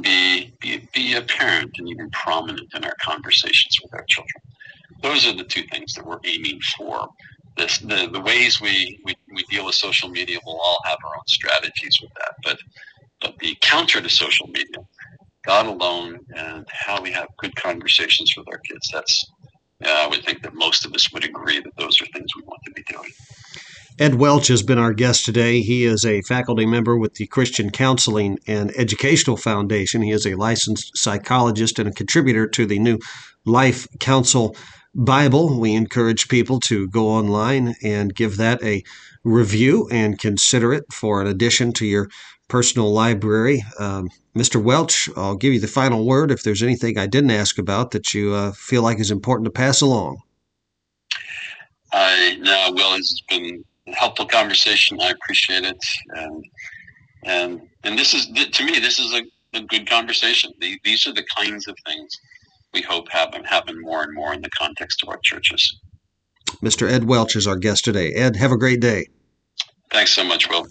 be, 0.00 0.52
be, 0.60 0.88
be 0.92 1.14
apparent 1.14 1.70
and 1.78 1.88
even 1.88 2.10
prominent 2.10 2.68
in 2.74 2.84
our 2.84 2.94
conversations 3.00 3.78
with 3.82 3.94
our 3.94 4.04
children? 4.08 4.42
Those 5.02 5.26
are 5.26 5.34
the 5.34 5.44
two 5.44 5.62
things 5.72 5.94
that 5.94 6.04
we're 6.04 6.20
aiming 6.24 6.60
for. 6.76 7.08
This, 7.56 7.78
the, 7.78 8.08
the 8.12 8.20
ways 8.20 8.60
we, 8.60 9.00
we, 9.04 9.14
we 9.34 9.42
deal 9.44 9.66
with 9.66 9.74
social 9.74 10.08
media, 10.08 10.38
we'll 10.44 10.60
all 10.60 10.78
have 10.84 10.98
our 11.04 11.16
own 11.16 11.26
strategies 11.26 11.98
with 12.00 12.12
that. 12.14 12.34
But, 12.44 12.58
but 13.20 13.38
the 13.38 13.56
counter 13.60 14.00
to 14.00 14.08
social 14.08 14.46
media, 14.48 14.84
God 15.44 15.66
alone 15.66 16.20
and 16.36 16.66
how 16.70 17.00
we 17.00 17.10
have 17.12 17.28
good 17.38 17.54
conversations 17.56 18.34
with 18.36 18.46
our 18.48 18.58
kids, 18.58 18.90
that's 18.92 19.24
Uh, 19.84 19.88
I 19.90 20.06
would 20.08 20.24
think 20.24 20.42
that 20.42 20.54
most 20.54 20.84
of 20.84 20.92
us 20.92 21.12
would 21.12 21.24
agree 21.24 21.60
that 21.60 21.76
those 21.76 22.00
are 22.00 22.06
things 22.06 22.26
we 22.36 22.42
want 22.42 22.60
to 22.64 22.72
be 22.72 22.82
doing. 22.82 23.10
Ed 23.98 24.14
Welch 24.14 24.46
has 24.46 24.62
been 24.62 24.78
our 24.78 24.92
guest 24.92 25.24
today. 25.24 25.60
He 25.60 25.84
is 25.84 26.04
a 26.04 26.22
faculty 26.22 26.66
member 26.66 26.96
with 26.96 27.14
the 27.14 27.26
Christian 27.26 27.70
Counseling 27.70 28.38
and 28.46 28.70
Educational 28.76 29.36
Foundation. 29.36 30.02
He 30.02 30.12
is 30.12 30.24
a 30.24 30.36
licensed 30.36 30.96
psychologist 30.96 31.80
and 31.80 31.88
a 31.88 31.92
contributor 31.92 32.46
to 32.48 32.64
the 32.64 32.78
new 32.78 32.98
Life 33.44 33.88
Counsel 33.98 34.56
Bible. 34.94 35.58
We 35.58 35.74
encourage 35.74 36.28
people 36.28 36.60
to 36.60 36.86
go 36.88 37.08
online 37.08 37.74
and 37.82 38.14
give 38.14 38.36
that 38.36 38.62
a 38.62 38.84
review 39.24 39.88
and 39.90 40.18
consider 40.18 40.72
it 40.72 40.84
for 40.92 41.20
an 41.20 41.26
addition 41.26 41.72
to 41.74 41.86
your 41.86 42.08
personal 42.48 42.92
library. 42.92 43.64
Um, 43.78 44.10
Mr. 44.36 44.62
Welch, 44.62 45.08
I'll 45.16 45.36
give 45.36 45.52
you 45.52 45.60
the 45.60 45.68
final 45.68 46.06
word 46.06 46.30
if 46.30 46.42
there's 46.42 46.62
anything 46.62 46.98
I 46.98 47.06
didn't 47.06 47.30
ask 47.30 47.58
about 47.58 47.90
that 47.92 48.14
you 48.14 48.32
uh, 48.32 48.52
feel 48.52 48.82
like 48.82 48.98
is 48.98 49.10
important 49.10 49.44
to 49.44 49.50
pass 49.50 49.80
along. 49.80 50.22
I 51.92 52.38
no, 52.40 52.72
Will, 52.72 52.94
it's 52.94 53.22
been 53.28 53.64
a 53.86 53.94
helpful 53.94 54.26
conversation. 54.26 55.00
I 55.00 55.10
appreciate 55.10 55.64
it, 55.64 55.78
and 56.10 56.44
and 57.24 57.60
and 57.84 57.98
this 57.98 58.12
is 58.12 58.26
to 58.26 58.64
me, 58.64 58.78
this 58.78 58.98
is 58.98 59.12
a, 59.14 59.22
a 59.56 59.62
good 59.62 59.88
conversation. 59.88 60.52
The, 60.60 60.78
these 60.84 61.06
are 61.06 61.14
the 61.14 61.24
kinds 61.36 61.66
of 61.66 61.76
things 61.86 62.14
we 62.74 62.82
hope 62.82 63.08
happen 63.10 63.42
happen 63.44 63.80
more 63.80 64.02
and 64.02 64.14
more 64.14 64.34
in 64.34 64.42
the 64.42 64.50
context 64.50 65.02
of 65.02 65.08
our 65.08 65.18
churches. 65.22 65.80
Mr. 66.62 66.90
Ed 66.90 67.04
Welch 67.04 67.36
is 67.36 67.46
our 67.46 67.56
guest 67.56 67.84
today. 67.84 68.12
Ed, 68.12 68.36
have 68.36 68.52
a 68.52 68.58
great 68.58 68.80
day. 68.80 69.06
Thanks 69.90 70.12
so 70.12 70.24
much, 70.24 70.48
Will. 70.48 70.66